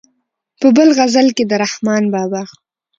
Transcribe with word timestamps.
په 0.59 0.67
بل 0.75 0.89
غزل 0.97 1.27
کې 1.35 1.43
د 1.47 1.51
رحمان 1.63 2.03
بابا. 2.13 2.41